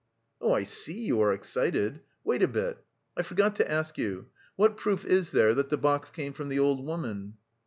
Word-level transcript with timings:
"Oh, 0.41 0.51
I 0.53 0.63
see 0.63 0.99
you 0.99 1.21
are 1.21 1.31
excited! 1.31 1.99
Wait 2.23 2.41
a 2.41 2.47
bit. 2.47 2.83
I 3.15 3.21
forgot 3.21 3.55
to 3.57 3.71
ask 3.71 3.99
you; 3.99 4.29
what 4.55 4.75
proof 4.75 5.05
is 5.05 5.29
there 5.29 5.53
that 5.53 5.69
the 5.69 5.77
box 5.77 6.09
came 6.09 6.33
from 6.33 6.49
the 6.49 6.57
old 6.57 6.83
woman?" 6.83 7.37